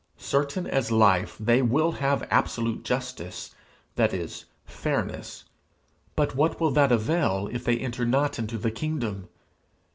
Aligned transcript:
Certain 0.17 0.65
as 0.65 0.89
life 0.89 1.37
they 1.39 1.61
will 1.61 1.91
have 1.91 2.27
absolute 2.31 2.83
justice, 2.83 3.53
that 3.97 4.15
is, 4.15 4.45
fairness, 4.65 5.43
but 6.15 6.35
what 6.35 6.59
will 6.59 6.71
that 6.71 6.91
avail, 6.91 7.47
if 7.51 7.63
they 7.63 7.77
enter 7.77 8.03
not 8.03 8.39
into 8.39 8.57
the 8.57 8.71
kingdom? 8.71 9.29